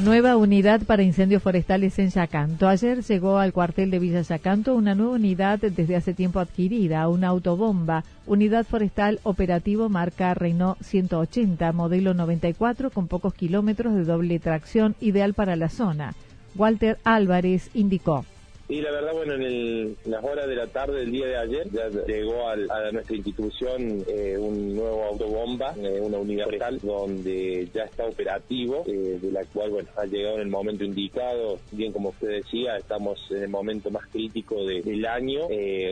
Nueva 0.03 0.35
unidad 0.35 0.81
para 0.81 1.03
incendios 1.03 1.43
forestales 1.43 1.99
en 1.99 2.09
Yacanto. 2.09 2.67
Ayer 2.67 3.03
llegó 3.03 3.37
al 3.37 3.53
cuartel 3.53 3.91
de 3.91 3.99
Villa 3.99 4.21
Yacanto 4.21 4.73
una 4.73 4.95
nueva 4.95 5.13
unidad 5.13 5.59
desde 5.59 5.95
hace 5.95 6.15
tiempo 6.15 6.39
adquirida, 6.39 7.07
una 7.07 7.27
autobomba, 7.27 8.03
unidad 8.25 8.65
forestal 8.65 9.19
operativo 9.21 9.89
marca 9.89 10.33
Renault 10.33 10.81
180, 10.81 11.71
modelo 11.73 12.15
94 12.15 12.89
con 12.89 13.07
pocos 13.07 13.35
kilómetros 13.35 13.93
de 13.93 14.03
doble 14.03 14.39
tracción, 14.39 14.95
ideal 15.01 15.35
para 15.35 15.55
la 15.55 15.69
zona. 15.69 16.15
Walter 16.55 16.97
Álvarez 17.03 17.69
indicó. 17.75 18.25
Y 18.71 18.79
la 18.79 18.89
verdad, 18.89 19.11
bueno, 19.11 19.33
en, 19.33 19.97
las 20.05 20.23
horas 20.23 20.47
de 20.47 20.55
la 20.55 20.65
tarde 20.65 21.01
del 21.01 21.11
día 21.11 21.27
de 21.27 21.35
ayer 21.35 21.69
ya 21.71 21.89
llegó 22.07 22.47
a 22.47 22.55
nuestra 22.93 23.17
institución 23.17 24.01
eh, 24.07 24.37
un 24.39 24.77
nuevo 24.77 25.03
autobomba, 25.03 25.75
eh, 25.77 25.99
una 25.99 26.17
unidad 26.19 26.45
forestal 26.45 26.79
donde 26.81 27.67
ya 27.73 27.83
está 27.83 28.05
operativo, 28.05 28.85
eh, 28.87 29.19
de 29.21 29.29
la 29.29 29.43
cual, 29.43 29.71
bueno, 29.71 29.89
ha 29.97 30.05
llegado 30.05 30.35
en 30.35 30.43
el 30.43 30.47
momento 30.47 30.85
indicado. 30.85 31.59
Bien, 31.73 31.91
como 31.91 32.11
usted 32.11 32.29
decía, 32.29 32.77
estamos 32.77 33.19
en 33.31 33.43
el 33.43 33.49
momento 33.49 33.91
más 33.91 34.05
crítico 34.05 34.63
del 34.63 35.05
año 35.05 35.47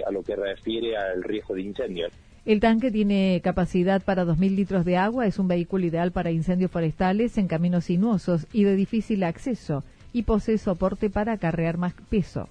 a 0.08 0.12
lo 0.14 0.24
que 0.24 0.38
refiere 0.38 0.96
al 0.96 1.22
riesgo 1.22 1.56
de 1.56 1.62
incendio. 1.64 2.08
El 2.46 2.62
tanque 2.62 2.92
tiene 2.92 3.42
capacidad 3.44 4.02
para 4.02 4.24
2.000 4.24 4.56
litros 4.56 4.86
de 4.86 4.96
agua, 4.96 5.28
es 5.28 5.38
un 5.38 5.50
vehículo 5.50 5.86
ideal 5.86 6.14
para 6.14 6.32
incendios 6.32 6.72
forestales 6.72 7.38
en 7.38 7.50
caminos 7.50 7.84
sinuosos 7.84 8.48
y 8.54 8.64
de 8.64 8.78
difícil 8.78 9.26
acceso 9.26 9.84
y 10.14 10.24
posee 10.24 10.58
soporte 10.58 11.10
para 11.10 11.34
acarrear 11.34 11.78
más 11.78 11.94
peso 12.10 12.48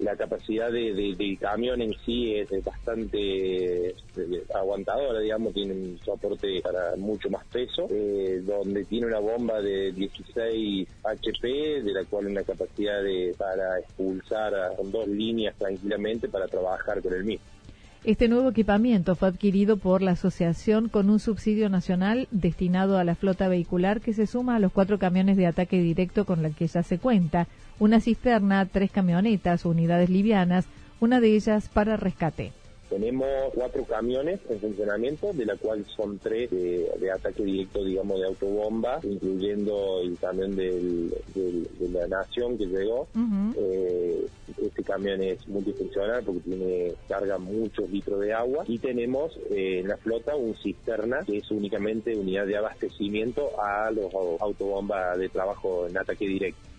la 0.00 0.16
capacidad 0.16 0.70
de, 0.70 0.92
del 0.94 1.38
camión 1.38 1.80
en 1.80 1.94
sí 2.04 2.34
es 2.34 2.48
bastante 2.64 3.88
eh, 3.88 3.94
aguantadora, 4.54 5.20
digamos, 5.20 5.52
tiene 5.52 5.74
un 5.74 5.98
soporte 6.04 6.60
para 6.62 6.96
mucho 6.96 7.28
más 7.30 7.44
peso, 7.46 7.86
eh, 7.90 8.42
donde 8.44 8.84
tiene 8.84 9.06
una 9.06 9.18
bomba 9.18 9.60
de 9.60 9.92
16 9.92 10.88
HP, 11.04 11.82
de 11.82 11.92
la 11.92 12.04
cual 12.04 12.26
una 12.26 12.42
capacidad 12.42 13.02
de, 13.02 13.34
para 13.36 13.78
expulsar 13.78 14.74
con 14.76 14.90
dos 14.90 15.06
líneas 15.08 15.54
tranquilamente 15.56 16.28
para 16.28 16.46
trabajar 16.48 17.02
con 17.02 17.12
el 17.12 17.24
mismo. 17.24 17.44
Este 18.02 18.28
nuevo 18.28 18.48
equipamiento 18.48 19.14
fue 19.14 19.28
adquirido 19.28 19.76
por 19.76 20.00
la 20.00 20.12
asociación 20.12 20.88
con 20.88 21.10
un 21.10 21.20
subsidio 21.20 21.68
nacional 21.68 22.28
destinado 22.30 22.96
a 22.96 23.04
la 23.04 23.14
flota 23.14 23.46
vehicular 23.46 24.00
que 24.00 24.14
se 24.14 24.26
suma 24.26 24.56
a 24.56 24.58
los 24.58 24.72
cuatro 24.72 24.98
camiones 24.98 25.36
de 25.36 25.46
ataque 25.46 25.82
directo 25.82 26.24
con 26.24 26.42
los 26.42 26.56
que 26.56 26.66
ya 26.66 26.82
se 26.82 26.98
cuenta, 26.98 27.46
una 27.80 28.00
cisterna, 28.00 28.66
tres 28.66 28.92
camionetas, 28.92 29.64
unidades 29.64 30.10
livianas, 30.10 30.66
una 31.00 31.18
de 31.18 31.34
ellas 31.34 31.68
para 31.68 31.96
rescate. 31.96 32.52
Tenemos 32.90 33.28
cuatro 33.54 33.84
camiones 33.84 34.40
en 34.48 34.58
funcionamiento, 34.58 35.32
de 35.32 35.46
la 35.46 35.56
cual 35.56 35.86
son 35.96 36.18
tres 36.18 36.50
de, 36.50 37.10
ataque 37.14 37.44
directo, 37.44 37.84
digamos, 37.84 38.18
de 38.18 38.26
autobomba, 38.26 38.98
incluyendo 39.04 40.00
el 40.02 40.18
camión 40.18 40.56
del, 40.56 41.14
de 41.32 41.88
la 41.88 42.08
Nación 42.08 42.58
que 42.58 42.66
llegó. 42.66 43.06
Eh, 43.56 44.26
este 44.60 44.82
camión 44.82 45.22
es 45.22 45.46
multifuncional 45.46 46.24
porque 46.24 46.40
tiene 46.40 46.92
carga 47.08 47.38
muchos 47.38 47.88
litros 47.88 48.20
de 48.20 48.34
agua. 48.34 48.64
Y 48.66 48.78
tenemos 48.78 49.38
eh, 49.50 49.78
en 49.78 49.88
la 49.88 49.96
flota 49.96 50.34
un 50.34 50.56
cisterna 50.56 51.20
que 51.24 51.38
es 51.38 51.50
únicamente 51.52 52.16
unidad 52.16 52.46
de 52.46 52.56
abastecimiento 52.56 53.52
a 53.62 53.92
los 53.92 54.12
autobombas 54.40 55.16
de 55.16 55.28
trabajo 55.28 55.86
en 55.86 55.96
ataque 55.96 56.26
directo. 56.26 56.69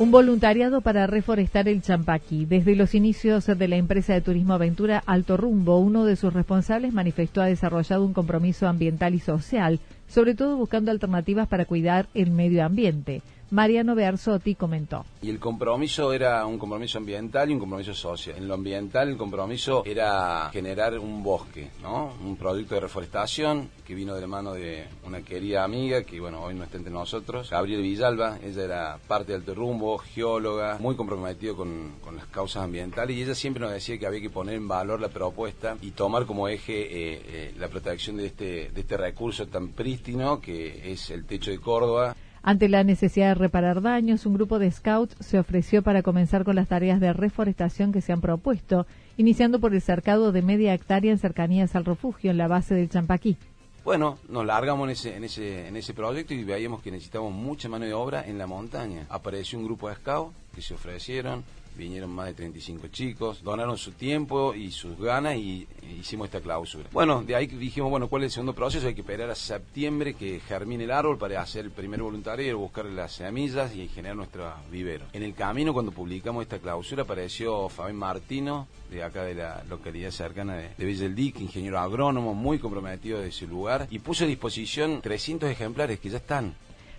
Un 0.00 0.12
voluntariado 0.12 0.80
para 0.80 1.08
reforestar 1.08 1.66
el 1.66 1.82
Champaquí. 1.82 2.44
Desde 2.44 2.76
los 2.76 2.94
inicios 2.94 3.46
de 3.46 3.66
la 3.66 3.74
empresa 3.74 4.14
de 4.14 4.20
turismo 4.20 4.54
aventura 4.54 5.02
Alto 5.04 5.36
Rumbo, 5.36 5.80
uno 5.80 6.04
de 6.04 6.14
sus 6.14 6.32
responsables 6.32 6.92
manifestó 6.92 7.42
ha 7.42 7.46
desarrollado 7.46 8.04
un 8.04 8.12
compromiso 8.12 8.68
ambiental 8.68 9.16
y 9.16 9.18
social, 9.18 9.80
sobre 10.06 10.36
todo 10.36 10.56
buscando 10.56 10.92
alternativas 10.92 11.48
para 11.48 11.64
cuidar 11.64 12.06
el 12.14 12.30
medio 12.30 12.64
ambiente. 12.64 13.22
Mariano 13.50 13.94
Bearzotti 13.94 14.54
comentó. 14.54 15.04
Y 15.22 15.30
el 15.30 15.38
compromiso 15.38 16.12
era 16.12 16.44
un 16.44 16.58
compromiso 16.58 16.98
ambiental 16.98 17.50
y 17.50 17.54
un 17.54 17.60
compromiso 17.60 17.94
social. 17.94 18.36
En 18.36 18.46
lo 18.46 18.54
ambiental 18.54 19.08
el 19.08 19.16
compromiso 19.16 19.82
era 19.86 20.50
generar 20.52 20.98
un 20.98 21.22
bosque, 21.22 21.70
¿no? 21.82 22.12
Un 22.22 22.36
proyecto 22.36 22.74
de 22.74 22.82
reforestación 22.82 23.70
que 23.86 23.94
vino 23.94 24.14
de 24.14 24.20
la 24.20 24.26
mano 24.26 24.52
de 24.52 24.86
una 25.04 25.22
querida 25.22 25.64
amiga 25.64 26.02
que, 26.02 26.20
bueno, 26.20 26.42
hoy 26.42 26.54
no 26.54 26.64
está 26.64 26.76
entre 26.76 26.92
nosotros, 26.92 27.50
Gabriel 27.50 27.82
Villalba. 27.82 28.38
Ella 28.42 28.64
era 28.64 28.98
parte 29.08 29.32
de 29.32 29.38
Alto 29.38 29.54
Rumbo, 29.54 29.98
geóloga, 29.98 30.76
muy 30.78 30.94
comprometido 30.94 31.56
con, 31.56 31.92
las 32.14 32.26
causas 32.26 32.64
ambientales 32.64 33.16
y 33.16 33.22
ella 33.22 33.34
siempre 33.34 33.62
nos 33.62 33.72
decía 33.72 33.98
que 33.98 34.06
había 34.06 34.20
que 34.20 34.30
poner 34.30 34.56
en 34.56 34.66
valor 34.66 35.00
la 35.00 35.08
propuesta 35.08 35.76
y 35.80 35.92
tomar 35.92 36.26
como 36.26 36.48
eje 36.48 36.80
eh, 36.82 37.22
eh, 37.24 37.54
la 37.58 37.68
protección 37.68 38.16
de 38.16 38.26
este, 38.26 38.70
de 38.70 38.80
este 38.80 38.96
recurso 38.96 39.46
tan 39.46 39.68
prístino 39.68 40.40
que 40.40 40.92
es 40.92 41.10
el 41.10 41.24
techo 41.24 41.50
de 41.50 41.58
Córdoba. 41.58 42.16
Ante 42.42 42.68
la 42.68 42.84
necesidad 42.84 43.28
de 43.28 43.34
reparar 43.34 43.82
daños, 43.82 44.26
un 44.26 44.34
grupo 44.34 44.58
de 44.58 44.70
scouts 44.70 45.16
se 45.20 45.38
ofreció 45.38 45.82
para 45.82 46.02
comenzar 46.02 46.44
con 46.44 46.56
las 46.56 46.68
tareas 46.68 47.00
de 47.00 47.12
reforestación 47.12 47.92
que 47.92 48.00
se 48.00 48.12
han 48.12 48.20
propuesto, 48.20 48.86
iniciando 49.16 49.58
por 49.58 49.74
el 49.74 49.80
cercado 49.80 50.32
de 50.32 50.42
media 50.42 50.74
hectárea 50.74 51.12
en 51.12 51.18
cercanías 51.18 51.74
al 51.74 51.84
refugio 51.84 52.30
en 52.30 52.38
la 52.38 52.48
base 52.48 52.74
del 52.74 52.88
Champaquí. 52.88 53.36
Bueno, 53.84 54.18
nos 54.28 54.44
largamos 54.44 54.84
en 54.84 54.90
ese, 54.90 55.16
en 55.16 55.24
ese, 55.24 55.68
en 55.68 55.76
ese 55.76 55.94
proyecto 55.94 56.34
y 56.34 56.44
veíamos 56.44 56.82
que 56.82 56.90
necesitamos 56.90 57.32
mucha 57.32 57.68
mano 57.68 57.86
de 57.86 57.94
obra 57.94 58.26
en 58.26 58.36
la 58.36 58.46
montaña. 58.46 59.06
Apareció 59.08 59.58
un 59.58 59.64
grupo 59.64 59.88
de 59.88 59.94
scouts 59.94 60.34
que 60.54 60.60
se 60.60 60.74
ofrecieron, 60.74 61.42
vinieron 61.78 62.10
más 62.10 62.26
de 62.26 62.34
35 62.34 62.88
chicos, 62.88 63.42
donaron 63.42 63.78
su 63.78 63.92
tiempo 63.92 64.52
y 64.52 64.72
sus 64.72 64.98
ganas 64.98 65.36
y 65.36 65.66
hicimos 65.98 66.26
esta 66.26 66.40
clausura. 66.40 66.88
Bueno, 66.92 67.22
de 67.22 67.36
ahí 67.36 67.46
dijimos, 67.46 67.90
bueno, 67.90 68.08
¿cuál 68.08 68.22
es 68.22 68.26
el 68.26 68.32
segundo 68.32 68.52
proceso? 68.52 68.88
Hay 68.88 68.94
que 68.94 69.02
esperar 69.02 69.30
a 69.30 69.34
septiembre 69.34 70.14
que 70.14 70.40
germine 70.40 70.84
el 70.84 70.90
árbol 70.90 71.16
para 71.16 71.40
hacer 71.40 71.64
el 71.64 71.70
primer 71.70 72.02
voluntario, 72.02 72.58
buscar 72.58 72.84
las 72.86 73.12
semillas 73.12 73.74
y 73.74 73.88
generar 73.88 74.16
nuestro 74.16 74.52
vivero. 74.70 75.06
En 75.12 75.22
el 75.22 75.34
camino, 75.34 75.72
cuando 75.72 75.92
publicamos 75.92 76.42
esta 76.42 76.58
clausura, 76.58 77.04
apareció 77.04 77.68
Fabián 77.68 77.96
Martino, 77.96 78.66
de 78.90 79.04
acá 79.04 79.22
de 79.22 79.34
la 79.34 79.62
localidad 79.68 80.10
cercana 80.10 80.56
de, 80.56 80.70
de 80.76 81.32
ingeniero 81.38 81.78
agrónomo, 81.78 82.34
muy 82.34 82.58
comprometido 82.58 83.20
de 83.20 83.28
ese 83.28 83.46
lugar, 83.46 83.86
y 83.90 84.00
puso 84.00 84.24
a 84.24 84.26
disposición 84.26 85.00
300 85.00 85.48
ejemplares 85.48 86.00
que 86.00 86.10
ya 86.10 86.18
están. 86.18 86.54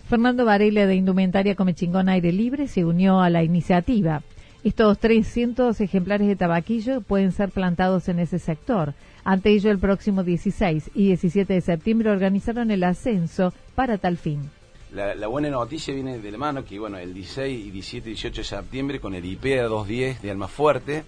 Fernando 0.08 0.44
Varela 0.44 0.86
de 0.86 0.96
Indumentaria 0.96 1.54
Comechingón 1.54 2.08
Aire 2.08 2.32
Libre 2.32 2.66
se 2.66 2.84
unió 2.84 3.20
a 3.20 3.30
la 3.30 3.44
iniciativa. 3.44 4.22
Estos 4.62 4.98
300 4.98 5.80
ejemplares 5.80 6.28
de 6.28 6.36
tabaquillo 6.36 7.00
pueden 7.00 7.32
ser 7.32 7.50
plantados 7.50 8.08
en 8.08 8.18
ese 8.18 8.38
sector. 8.38 8.92
Ante 9.24 9.50
ello, 9.50 9.70
el 9.70 9.78
próximo 9.78 10.22
16 10.22 10.90
y 10.94 11.06
17 11.06 11.54
de 11.54 11.60
septiembre 11.62 12.10
organizaron 12.10 12.70
el 12.70 12.84
ascenso 12.84 13.54
para 13.74 13.96
tal 13.96 14.18
fin. 14.18 14.50
La, 14.92 15.26
buena 15.28 15.48
noticia 15.48 15.94
viene 15.94 16.18
de 16.18 16.30
la 16.30 16.36
mano 16.36 16.64
que, 16.64 16.78
bueno, 16.78 16.98
el 16.98 17.14
16 17.14 17.66
y 17.66 17.70
17 17.70 18.08
y 18.08 18.12
18 18.12 18.40
de 18.40 18.44
septiembre 18.44 19.00
con 19.00 19.14
el 19.14 19.24
IPEA 19.24 19.64
210 19.64 20.20
de 20.20 20.30
Almafuerte, 20.30 21.04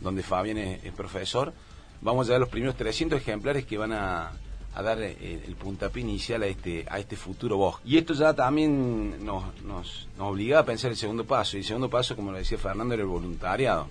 donde 0.00 0.22
Fabián 0.22 0.56
es 0.58 0.92
profesor, 0.92 1.52
vamos 2.00 2.28
a 2.28 2.32
dar 2.32 2.40
los 2.40 2.48
primeros 2.48 2.76
300 2.76 3.20
ejemplares 3.20 3.66
que 3.66 3.76
van 3.76 3.92
a 3.92 4.32
a 4.74 4.82
dar 4.82 5.00
eh, 5.00 5.42
el 5.46 5.54
puntapié 5.56 6.02
inicial 6.02 6.42
a 6.42 6.46
este, 6.46 6.86
a 6.88 6.98
este 6.98 7.16
futuro 7.16 7.56
bosque. 7.56 7.82
Y 7.86 7.98
esto 7.98 8.14
ya 8.14 8.34
también 8.34 9.24
nos, 9.24 9.44
nos, 9.62 10.08
nos 10.16 10.28
obligaba 10.32 10.62
a 10.62 10.66
pensar 10.66 10.90
el 10.90 10.96
segundo 10.96 11.24
paso. 11.24 11.56
Y 11.56 11.60
el 11.60 11.66
segundo 11.66 11.90
paso, 11.90 12.14
como 12.14 12.30
lo 12.30 12.38
decía 12.38 12.58
Fernando, 12.58 12.94
era 12.94 13.02
el 13.02 13.08
voluntariado. 13.08 13.88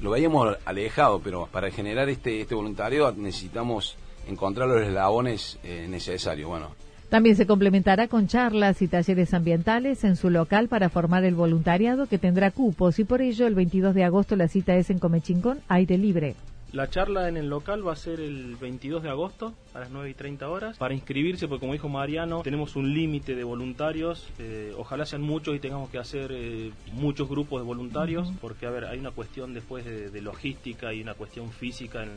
Lo 0.00 0.10
veíamos 0.10 0.56
alejado, 0.64 1.20
pero 1.20 1.48
para 1.52 1.70
generar 1.70 2.08
este, 2.08 2.40
este 2.40 2.54
voluntariado 2.54 3.12
necesitamos 3.12 3.96
encontrar 4.26 4.68
los 4.68 4.80
eslabones 4.82 5.58
eh, 5.62 5.86
necesarios. 5.88 6.48
Bueno, 6.48 6.68
también 7.10 7.34
se 7.34 7.46
complementará 7.46 8.06
con 8.06 8.28
charlas 8.28 8.82
y 8.82 8.88
talleres 8.88 9.34
ambientales 9.34 10.04
en 10.04 10.14
su 10.14 10.30
local 10.30 10.68
para 10.68 10.88
formar 10.88 11.24
el 11.24 11.34
voluntariado 11.34 12.06
que 12.06 12.18
tendrá 12.18 12.52
cupos 12.52 13.00
y 13.00 13.04
por 13.04 13.20
ello 13.20 13.48
el 13.48 13.56
22 13.56 13.96
de 13.96 14.04
agosto 14.04 14.36
la 14.36 14.46
cita 14.46 14.76
es 14.76 14.90
en 14.90 15.00
Comechingón, 15.00 15.58
aire 15.66 15.98
libre. 15.98 16.36
La 16.72 16.88
charla 16.88 17.28
en 17.28 17.36
el 17.36 17.48
local 17.48 17.84
va 17.86 17.92
a 17.94 17.96
ser 17.96 18.20
el 18.20 18.54
22 18.54 19.02
de 19.02 19.10
agosto 19.10 19.52
a 19.74 19.80
las 19.80 19.90
9 19.90 20.10
y 20.10 20.14
30 20.14 20.48
horas. 20.48 20.78
Para 20.78 20.94
inscribirse, 20.94 21.48
porque 21.48 21.58
como 21.60 21.72
dijo 21.72 21.88
Mariano, 21.88 22.42
tenemos 22.42 22.76
un 22.76 22.94
límite 22.94 23.34
de 23.34 23.42
voluntarios. 23.42 24.28
Eh, 24.38 24.72
ojalá 24.78 25.04
sean 25.04 25.22
muchos 25.22 25.56
y 25.56 25.58
tengamos 25.58 25.90
que 25.90 25.98
hacer 25.98 26.30
eh, 26.32 26.70
muchos 26.92 27.28
grupos 27.28 27.60
de 27.60 27.66
voluntarios, 27.66 28.30
porque, 28.40 28.66
a 28.66 28.70
ver, 28.70 28.84
hay 28.84 29.00
una 29.00 29.10
cuestión 29.10 29.52
después 29.52 29.84
de, 29.84 30.20
logística 30.20 30.94
y 30.94 31.02
una 31.02 31.14
cuestión 31.14 31.50
física 31.50 32.04
en, 32.04 32.12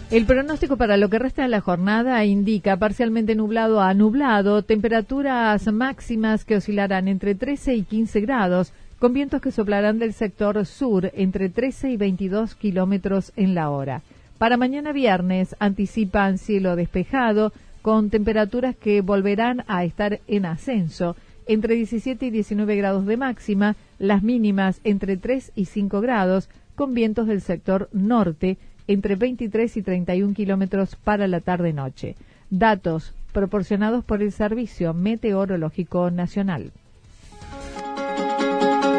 El 0.09 0.25
pronóstico 0.25 0.77
para 0.77 0.95
lo 0.95 1.09
que 1.09 1.17
resta 1.17 1.41
de 1.41 1.47
la 1.47 1.59
jornada 1.59 2.23
indica 2.23 2.77
parcialmente 2.77 3.33
nublado 3.33 3.81
a 3.81 3.95
nublado, 3.95 4.61
temperaturas 4.61 5.65
máximas 5.73 6.45
que 6.45 6.57
oscilarán 6.57 7.07
entre 7.07 7.33
13 7.33 7.73
y 7.73 7.81
15 7.81 8.21
grados, 8.21 8.73
con 8.99 9.13
vientos 9.13 9.41
que 9.41 9.51
soplarán 9.51 9.97
del 9.97 10.13
sector 10.13 10.65
sur 10.67 11.11
entre 11.15 11.49
13 11.49 11.89
y 11.89 11.97
22 11.97 12.53
kilómetros 12.53 13.33
en 13.35 13.55
la 13.55 13.71
hora. 13.71 14.03
Para 14.37 14.55
mañana 14.55 14.91
viernes 14.91 15.55
anticipan 15.59 16.37
cielo 16.37 16.75
despejado, 16.75 17.51
con 17.83 18.09
temperaturas 18.09 18.75
que 18.77 19.01
volverán 19.01 19.65
a 19.67 19.83
estar 19.83 20.21
en 20.27 20.45
ascenso, 20.45 21.17
entre 21.47 21.75
17 21.75 22.25
y 22.25 22.29
19 22.31 22.77
grados 22.77 23.05
de 23.05 23.17
máxima, 23.17 23.75
las 23.99 24.23
mínimas 24.23 24.79
entre 24.85 25.17
3 25.17 25.51
y 25.53 25.65
5 25.65 25.99
grados, 25.99 26.49
con 26.75 26.93
vientos 26.93 27.27
del 27.27 27.41
sector 27.41 27.89
norte 27.91 28.57
entre 28.87 29.17
23 29.17 29.77
y 29.77 29.81
31 29.81 30.33
kilómetros 30.33 30.95
para 30.95 31.27
la 31.27 31.41
tarde-noche. 31.41 32.15
Datos 32.49 33.13
proporcionados 33.33 34.05
por 34.05 34.21
el 34.21 34.31
Servicio 34.31 34.93
Meteorológico 34.93 36.09
Nacional. 36.09 36.71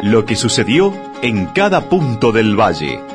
Lo 0.03 0.25
que 0.25 0.35
sucedió 0.35 0.93
en 1.23 1.47
cada 1.47 1.89
punto 1.89 2.31
del 2.31 2.55
valle. 2.55 3.14